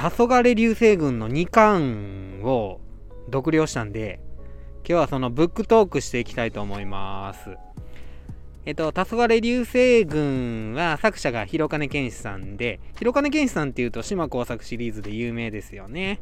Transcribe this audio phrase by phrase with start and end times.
[0.00, 2.80] 黄昏流星群の2巻を
[3.26, 4.18] 読了したんで、
[4.78, 7.58] 今日はそのブックトークしていきたいと思います。
[8.64, 16.18] えっと、黄昏流星群は作者が広金健志さんで、広金健志さんっていうと島工作シリーズで有名ですよね。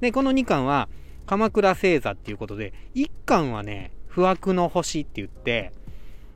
[0.00, 0.88] で、この2巻は
[1.26, 5.72] 鎌倉星座っていうことで、1巻はね、不惑の星って言って、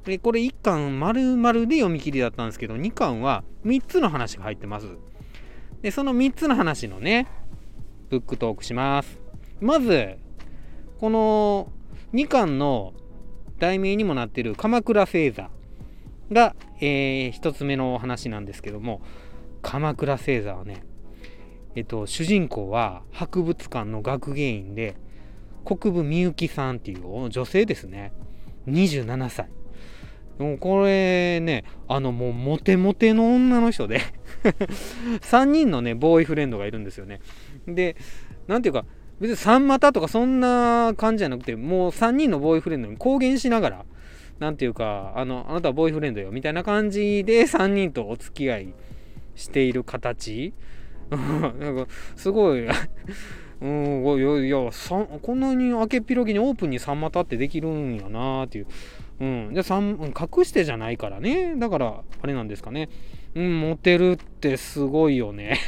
[0.06, 4.88] で、これ1巻丸々で読み切りだったんですけど、2巻は3つの話が入ってます。
[5.84, 7.26] で、その3つの話のね、
[8.08, 9.20] ブックトークします。
[9.60, 10.16] まず、
[10.98, 11.70] この
[12.14, 12.94] 2巻の
[13.58, 15.50] 題名にもなっている鎌倉星座
[16.32, 19.02] が、えー、1つ目のお話なんですけども、
[19.60, 20.84] 鎌倉星座はね、
[21.74, 24.96] えっと、主人公は博物館の学芸員で、
[25.66, 28.14] 国分みゆきさんっていう女性ですね。
[28.68, 29.50] 27歳。
[30.58, 34.00] これね、あのもうモテモテの女の人で
[35.22, 37.20] 3人のね、ボーイフレンドがいるんですよね。
[37.66, 37.96] で、
[38.48, 38.84] なんていうか、
[39.20, 43.84] 別に3股とかそんな感じじゃなくて、もう3人のボーイフレンドに公言しながら、
[44.40, 48.74] なんていうか、あの、あなたはボーイフレンドよ、みたいな感じで3人とお付き合い
[49.36, 50.52] している形。
[51.10, 52.66] なんか、すごい
[53.62, 54.70] うん、いや、いや
[55.22, 58.66] こんなに明けっぴろぎにオープンに3股ってできるんやなーっていう。
[59.20, 59.54] うん。
[59.54, 61.54] で、隠してじゃないからね。
[61.56, 62.88] だから、あれなんですかね。
[63.34, 65.58] うん、モテるってすごいよね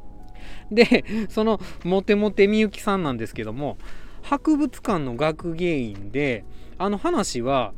[0.72, 3.78] で、そのモテモテみゆきさんなんですけども、
[4.22, 6.44] 博物館の学芸員で、
[6.78, 7.74] あの話は、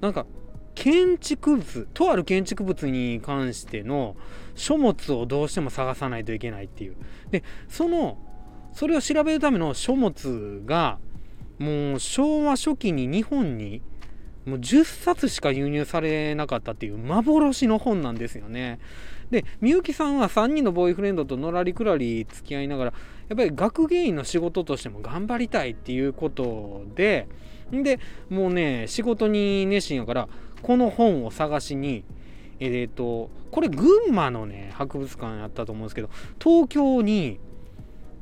[0.00, 0.26] なんか、
[0.74, 4.16] 建築物、とある建築物に関しての
[4.56, 6.96] 書物をどうしても探さないといけないっていう。
[7.30, 8.18] で、その、
[8.72, 10.98] それを調べるための書物が、
[11.58, 13.82] もう昭和初期に日本に
[14.46, 18.78] もう10冊しか輸入されなかったっていう幻の本なんですよね。
[19.30, 22.94] で、みゆきさんは3人のボーイフレンドとのらりくらり付き合いながら、
[23.28, 27.26] やっぱり学芸員の仕事としても頑張りたいっていうことで、
[27.72, 30.28] で、もうね、仕事に熱心やから、
[30.62, 32.04] この本を探しに、
[32.60, 36.10] えっ、ー、と、これ群馬のね、博物館やったと思うんですけど、
[36.42, 37.40] 東京に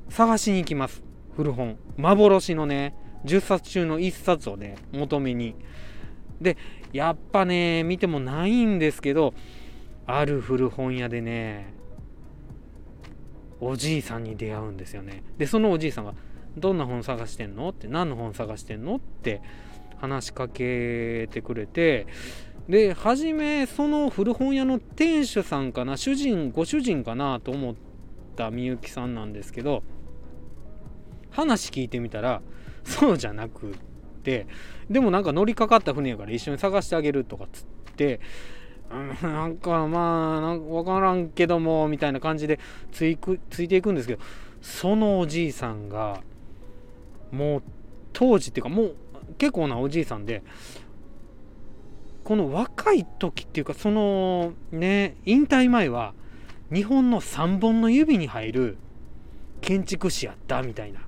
[0.09, 1.03] 探しに行きます。
[1.37, 1.77] 古本。
[1.97, 2.95] 幻のね、
[3.25, 5.55] 10冊中の1冊をね、求めに。
[6.43, 6.57] で、
[6.93, 9.35] やっぱね、見てもないんですけど、
[10.07, 11.73] ある古本屋でね、
[13.61, 15.23] おじいさんに出会うんですよね。
[15.39, 16.15] で、そのおじいさんが、
[16.59, 17.71] どんな本探してんの？
[17.71, 18.97] って、何の本探してんの？
[18.97, 19.41] って
[19.99, 22.07] 話しかけてくれて、
[22.69, 27.75] で、初め、その古本屋の店主さんかな、主人、ご主人かなと思っ
[28.37, 29.83] たみゆきさんなんですけど、
[31.31, 32.43] 話聞いてみたら、
[32.85, 33.75] そうじゃなくっ
[34.23, 34.47] て
[34.91, 37.65] でもなんか乗りかかった船やから一緒に探してあげるとかつっ
[37.97, 38.21] て
[38.91, 42.59] うんなんかまあなんか分からんけどもみたいな感じで
[42.93, 44.23] ついくついていくんですけど
[44.61, 46.21] そのおじいさんが
[47.31, 47.63] もう
[48.13, 48.97] 当時っていうかもう
[49.39, 50.43] 結構なおじいさんで
[52.25, 56.15] この若い時っていうかそのね引退前は
[56.73, 58.77] 日本の3本の指に入る
[59.61, 61.01] 建築士やったみたいな。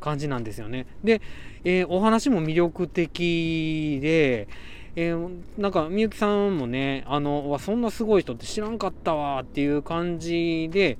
[0.00, 0.86] 感じなんですよね。
[1.04, 1.20] で、
[1.64, 4.48] えー、お話も魅力的で、
[4.96, 10.98] えー、なんかみゆきさんもね、あの、わ、そんなすごい人って知らんかったわっていう感じで、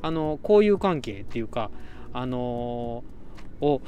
[0.00, 1.70] あの、交友関係っていうか、
[2.12, 3.80] あのー、を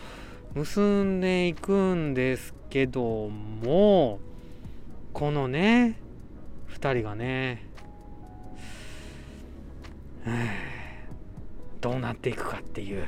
[0.54, 4.19] 結んでいくんですけども、
[5.12, 5.98] このね、
[6.70, 7.66] 2人がね、
[11.80, 13.06] どうなっていくかっていう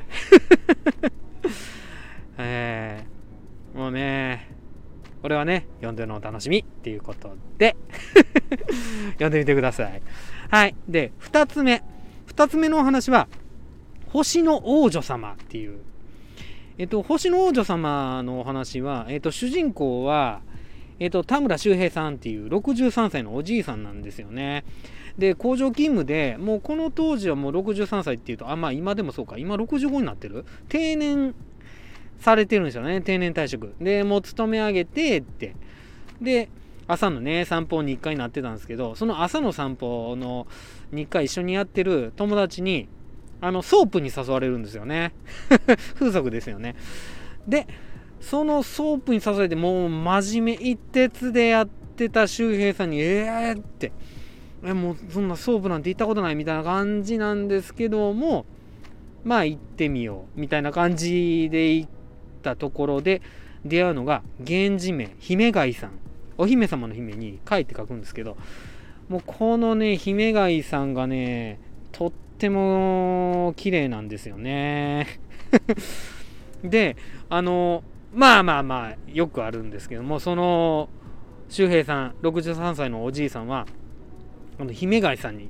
[2.37, 4.49] えー、もうね、
[5.21, 7.75] これはね、読んでるのお楽しみっていうことで
[9.13, 10.01] 読んでみてください。
[10.49, 10.75] はい。
[10.87, 11.83] で、2つ目。
[12.27, 13.27] 2つ目のお話は、
[14.09, 15.79] 星の王女様っていう。
[16.77, 20.41] えっと、星の王女様のお話は、えっと、主人公は、
[20.99, 24.63] えっと、田村周平さんっていう63歳のおじいさんなんですよね。
[25.17, 30.45] で、工場勤務で、もうこの当時はもう63歳っていうと、あ、まあ今でもそうか、今65になってる？
[30.69, 31.33] 定年
[32.19, 33.73] されてるんですよね、定年退職。
[33.79, 35.55] で、もう勤め上げてって。
[36.21, 36.49] で、
[36.87, 40.47] 朝のね、散歩日課になってたんですけど、その朝の散歩の
[40.91, 42.87] 日課一緒にやってる友達に、
[43.41, 45.13] あの、ソープに誘われるんですよね。
[45.99, 46.75] 風俗ですよね。
[47.47, 47.67] で、
[48.19, 53.91] そのソープに誘われて、もう真面目一徹でやってた周平さんに、えーって、
[54.63, 58.45] え、もうそんなソープなんて行ったことないみたいな感じなんですけども、
[59.23, 61.87] まあ行ってみようみたいな感じで行っ
[62.47, 63.21] たところで
[63.65, 65.91] 出会うのが源氏名姫貝さん。
[66.37, 68.37] お姫様の姫に「貝」って書くんですけど
[69.09, 71.59] もうこのね姫貝さんがね
[71.91, 75.07] とっても綺麗なんですよね。
[76.63, 76.95] で
[77.29, 77.83] あの
[78.13, 80.89] まあまあまあよくあるんですけどもその
[81.49, 83.65] 周平さん63歳のおじいさんは
[84.59, 85.49] あの姫貝さんに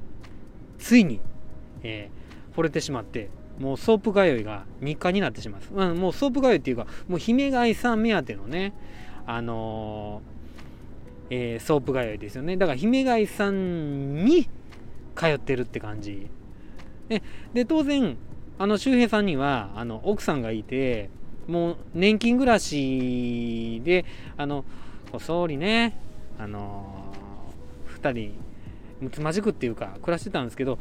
[0.77, 1.19] ついに、
[1.83, 3.29] えー、惚れてしまって
[3.59, 8.73] もうソープ通いが日課になってしまう、うん、もうソープ通いっていうかもう姫貝さん目当てのね
[9.25, 12.55] あのー、えー、ソープ通いですよね。
[12.55, 14.47] だから姫貝さんに
[15.15, 16.27] 通ってるって感じ。
[17.09, 17.21] で
[17.53, 18.17] で当然
[18.59, 21.09] あの周平さんにはあの奥さんがいて
[21.47, 24.05] もう年金暮らしで
[24.37, 24.65] あの
[25.19, 25.99] 総理ね
[26.37, 28.33] あのー、2人
[29.01, 30.79] むつまじくっていうか暮らしてたんですけど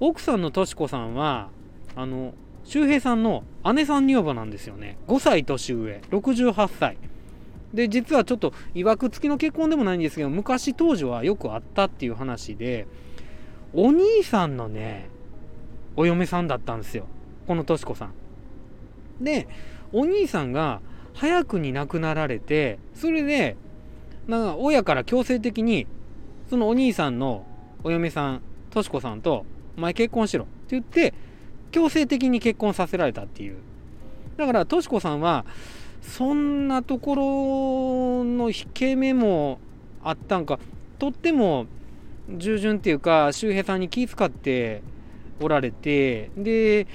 [0.00, 1.50] 奥さんのとし子さんは
[1.96, 2.34] あの
[2.64, 3.44] 周平さんの
[3.74, 4.96] 姉さん女房なんですよね。
[5.08, 6.00] 5歳年上。
[6.10, 6.96] 68歳。
[7.74, 12.86] で実はちょっといわくつきの結婚でもないんですけど昔当時はよくあったっていう話で
[13.72, 15.08] お兄さんのね
[15.96, 17.06] お嫁さんだったんですよ。
[17.46, 19.24] このとし子さん。
[19.24, 19.48] で
[19.92, 20.80] お兄さんが
[21.14, 23.56] 早くに亡くなられてそれで
[24.26, 25.86] なんか親から強制的に
[26.48, 27.46] そのお兄さんの
[27.84, 29.44] お嫁さんとし子さんと
[29.76, 31.14] 「お前結婚しろ」って言って
[31.72, 33.56] 強制的に結婚させられたっていう。
[34.36, 35.44] だからとし子さんは
[36.00, 37.14] そんなとこ
[38.20, 39.58] ろの引け目も
[40.04, 40.60] あったんか。
[40.98, 41.66] とっても
[42.28, 44.82] 従順っていうか周平さんに気遣って
[45.40, 46.86] おられてで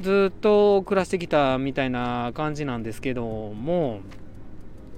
[0.00, 4.00] ずっと暮らしてきたみたいな感じなんですけども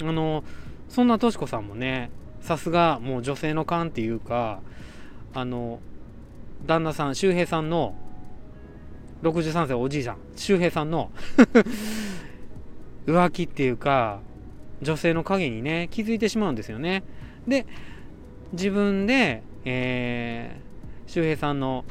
[0.00, 0.44] あの
[0.88, 2.10] そんなとし子さんもね
[2.40, 4.60] さすがもう女性の勘っていうか
[5.34, 5.80] あの
[6.66, 7.94] 旦那さん周平さんの
[9.24, 11.10] 63歳おじいさん周平さんの
[13.06, 14.20] 浮気っていうか
[14.82, 17.02] 女性の影にね気づいてしまうんですよね。
[17.48, 17.66] で
[18.52, 21.84] 自分で、えー、周平さんの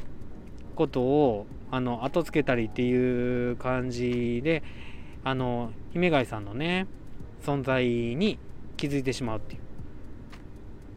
[0.76, 4.64] ことをあの後付けたりっていう感じで
[5.24, 6.88] あの姫貝さんのね
[7.44, 8.38] 存在に
[8.78, 9.63] 気づいてしまうっていう。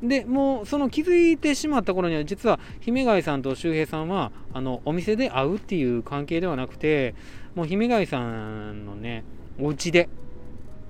[0.02, 7.14] でもうその気づいてしまった頃には実は姫貝さんと周平さんはあのお店で会うっていう関係ではなくて
[7.54, 9.24] もう姫貝さんのね
[9.58, 10.08] お家で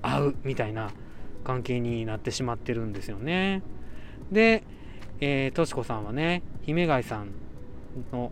[0.01, 0.91] 会うみたいな
[1.43, 3.61] 関係になってしまってるんですよね。
[4.31, 4.63] で
[5.19, 7.31] えー、とし子さんはね姫貝さん
[8.11, 8.31] の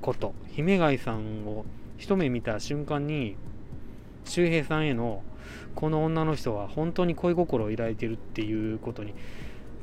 [0.00, 1.64] こと姫貝さんを
[1.98, 3.36] 一目見た瞬間に
[4.24, 5.22] 周平さんへの
[5.74, 9.14] この女の人は本当に恋心を抱いてるっていうことに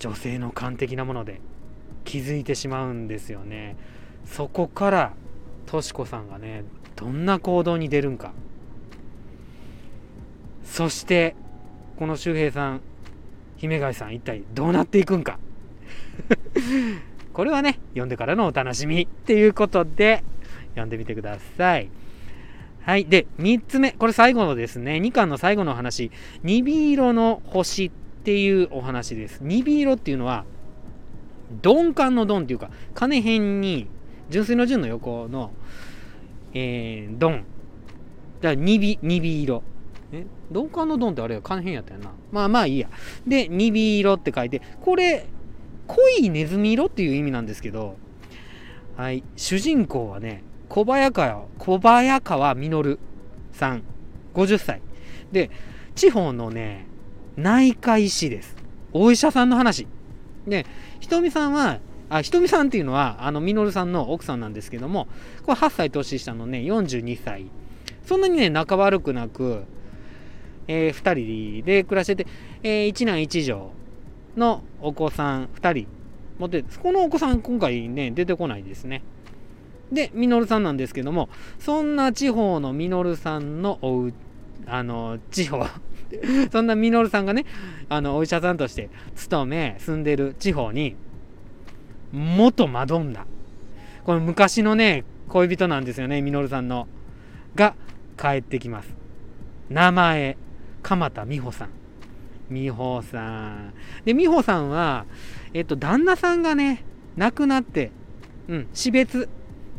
[0.01, 1.39] 女性の感的なもので
[2.05, 3.77] 気づいてしまうんですよね
[4.25, 5.13] そこから
[5.67, 6.63] とし子さんがね
[6.95, 8.33] どんな行動に出るんか
[10.65, 11.35] そして
[11.99, 12.81] この周平さん
[13.57, 15.37] 姫貝さん一体どうなっていくんか
[17.31, 20.23] これはね読んでからのお楽しみっていうことで
[20.69, 21.89] 読んでみてください
[22.83, 23.05] はい。
[23.05, 23.91] で、3つ目。
[23.91, 24.93] これ最後のですね。
[24.93, 26.09] 2巻の最後の話。
[26.41, 29.39] ニビ色の星っていうお話です。
[29.41, 30.45] ニビ色っていうのは、
[31.63, 33.87] 鈍感のドンっていうか、金辺に、
[34.29, 35.51] 純粋の純の横の、
[36.53, 37.43] えー、ドン。
[38.41, 39.63] だからニビ、ニビ色。
[40.13, 40.27] え？
[40.51, 42.11] 鈍感のドンってあれ金辺やったよな。
[42.31, 42.89] まあまあいいや。
[43.25, 45.25] で、ニビ色って書いて、これ、
[45.87, 47.97] 濃いネズミ色っていう意味なんですけど、
[48.97, 52.99] はい、主人公はね、小早川、小早川実
[53.51, 53.83] さん、
[54.35, 54.81] 50歳。
[55.31, 55.49] で、
[55.95, 56.85] 地方のね、
[57.37, 58.55] 内科医師です。
[58.93, 59.87] お医者さんの話。
[60.47, 60.65] で、
[60.99, 65.07] ひとみさんは、あ、ひとみさんっていうのは、あの、みのるさんの奥さんなんですけども、
[65.45, 67.45] これ8歳年下のね、42歳。
[68.05, 69.63] そんなにね、仲悪くなく、
[70.67, 72.27] えー、2人で暮らしてて、
[72.63, 73.71] えー、一男一女
[74.35, 75.87] のお子さん2人
[76.39, 79.03] 持ってそ、このお子さん今回ね、出てこないですね。
[79.91, 84.13] で、みのるさんなんですけども、そんな地方のみのるさんのおう、
[84.65, 85.65] あの、地方
[86.51, 87.45] そんなミノルさんがね、
[87.89, 90.95] あの、お医者さんとして勤め、住んでる地方に、
[92.11, 93.25] 元マドンナ。
[94.03, 96.87] この昔のね、恋人なんですよね、ミノルさんの。
[97.55, 97.75] が、
[98.17, 98.93] 帰ってきます。
[99.69, 100.37] 名前、
[100.83, 101.69] 鎌田美穂さん。
[102.49, 103.73] 美穂さん。
[104.05, 105.05] で、美穂さんは、
[105.53, 106.83] えっと、旦那さんがね、
[107.15, 107.91] 亡くなって、
[108.47, 109.29] うん、死別、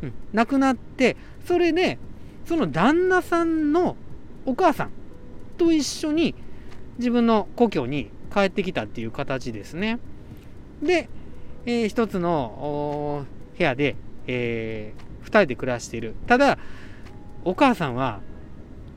[0.02, 1.98] うん、亡くなって、それで、
[2.46, 3.96] その旦那さんの
[4.46, 4.90] お母さん
[5.64, 6.34] と一緒に
[6.98, 9.98] 自分の故郷に帰ってきたっていう形ですね。
[10.82, 11.08] で、
[11.66, 13.26] えー、一つの
[13.56, 16.14] 部屋で、えー、2人で暮らしている。
[16.26, 16.58] ただ、
[17.44, 18.20] お母さんは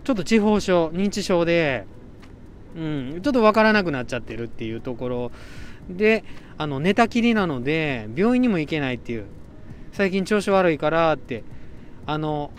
[0.03, 1.85] ちょっと地方症、認知症で、
[2.75, 5.31] うん、ちょっとわからなくなっちゃってるっていうところ
[5.89, 6.23] で、
[6.57, 9.25] あの寝たきりなので、病院にも行けないっていう、
[9.91, 11.43] 最近調子悪いからって
[12.05, 12.51] あの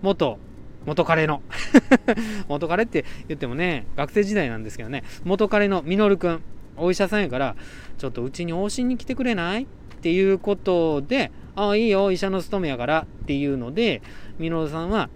[0.00, 0.38] 元
[0.86, 1.42] 元彼の
[2.48, 6.40] 元彼って言ってもね学生時代なんですけどね元彼のみのるくん
[6.76, 7.56] お医者さんやから
[7.98, 9.62] ちょっとうちに往診に来てくれない？
[9.64, 9.66] っ
[10.04, 14.02] ていうことでああいいよ医者の務めやからっていうので
[14.38, 15.08] みのるさんは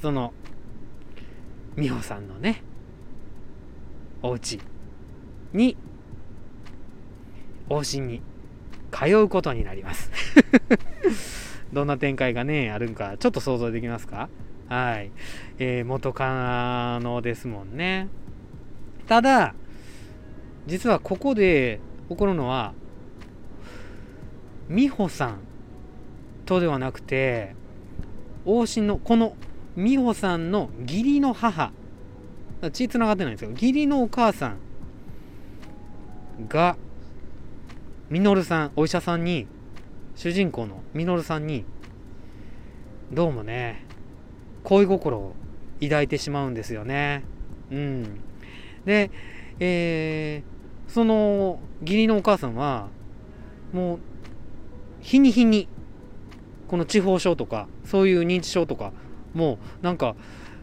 [0.00, 0.32] その
[1.76, 2.62] 美穂さんのね
[4.22, 4.60] お家
[5.52, 5.76] に
[7.68, 8.22] 往診に
[8.90, 10.10] 通うことになります。
[11.72, 14.28] どんな展開がねあるんかちょっと想像できますか？
[14.68, 15.10] はい、
[15.58, 18.08] えー、元カノですもんね。
[19.06, 19.54] ただ
[20.66, 22.74] 実はここで起こるのは
[24.68, 25.38] 美穂さん
[26.44, 27.54] とではなくて
[28.44, 29.34] 往診のこの
[29.76, 31.72] 美穂さんの義理の母
[32.72, 33.50] 血つながってないんですよ。
[33.52, 34.58] 義理のお母さん
[36.48, 36.76] が
[38.10, 39.46] みのるさんお医者さんに
[40.16, 41.64] 主人公のみのるさんに
[43.10, 43.87] どうもね
[44.64, 45.34] 恋心を
[45.80, 47.24] 抱いてしまうんですよね。
[47.70, 48.20] うん。
[48.84, 49.10] で
[49.60, 52.88] えー、その義理のお母さんは
[53.72, 53.98] もう
[55.00, 55.68] 日に日に
[56.68, 58.92] この地方症とかそういう認知症とか
[59.34, 60.14] もうなんか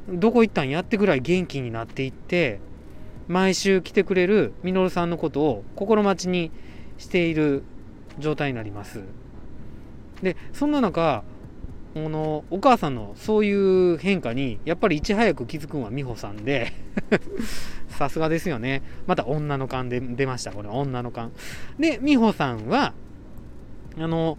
[0.07, 2.59] どこ行ったんやってぐらい元気になっていって
[3.27, 6.51] 毎週来てくれるみのるさんのことを心待ちに
[6.97, 7.63] している
[8.19, 9.01] 状態になります。
[10.21, 11.23] でそんな中
[11.95, 16.73] このお母さんのそういう変化にやっぱりいち早く気づくのは美穂さんで
[17.87, 18.81] さすがですよね。
[19.07, 21.31] また女の勘で出ましたこれ女の勘。
[21.79, 22.93] で美穂さんは
[23.97, 24.37] あの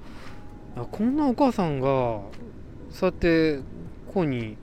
[0.91, 2.21] こんなお母さんが
[2.91, 3.61] そうやって
[4.13, 4.59] 恋に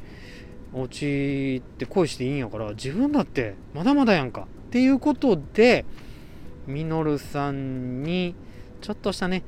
[0.72, 4.42] 落ちて恋していいんやから自分だってまだまだやんか。
[4.68, 5.84] っていうことで
[6.68, 8.36] ミノルさんに
[8.82, 9.42] ちょっとしたね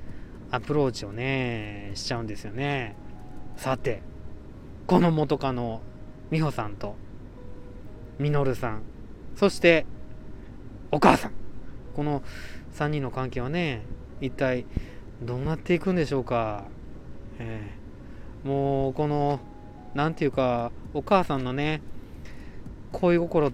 [0.50, 3.05] アプローチをねしちゃうんですよね。
[3.58, 4.02] さて
[4.88, 5.82] この元カノ
[6.32, 6.96] 美穂さんと
[8.20, 8.84] ミノルさん
[9.36, 9.86] そして
[10.92, 11.32] お母さん。
[11.96, 12.24] この
[12.76, 13.82] 3人の関係はね
[14.22, 14.66] 一体
[15.22, 16.66] どうなっていくんでしょうか、
[17.40, 19.40] えー、もうこの
[19.94, 21.82] 何て言うかお母さんのね
[22.92, 23.52] 恋心っ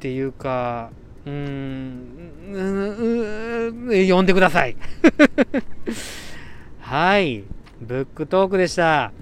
[0.00, 0.90] ていうか
[1.24, 2.08] うーん
[4.06, 4.76] 読んでください。
[6.80, 7.44] はい。
[7.80, 9.12] ブックトークでした。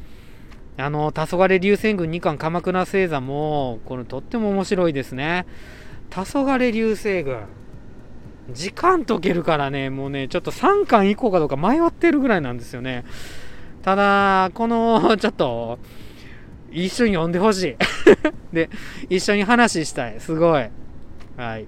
[0.78, 5.46] あの黄昏流星群2巻鎌倉星座もこれとっても面白いですね
[6.10, 7.46] 黄昏流星群
[8.50, 13.04] 時間解けるからね、もうね、ちょっと3巻以降かどうか迷ってるぐらいなんですよね。
[13.82, 15.78] ただ、この、 ちょっと、
[16.70, 17.76] 一緒に読んでほしい。
[18.54, 18.70] で、
[19.08, 20.20] 一緒に話したい。
[20.20, 20.68] すごい。
[21.36, 21.66] はい。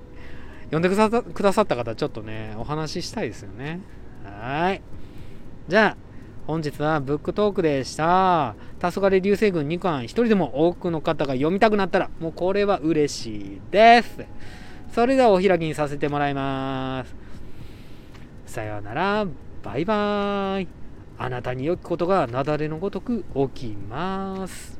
[0.66, 3.80] 読んでくださくださった方、ちょっとね、お話ししたいですよね。
[4.24, 4.82] はい。
[5.66, 6.07] じゃあ、
[6.48, 8.54] 本日はブックトークでした。
[8.80, 14.24] 黄昏流星群2巻、一人でも多くの方が読みたくなったら、もうこれは嬉しいです。
[14.94, 17.14] それではお開きにさせてもらいます。
[18.46, 19.26] さようなら、
[19.62, 20.68] バイバーイ。
[21.18, 24.77] あなたに良きことが雪崩のごとく起きます。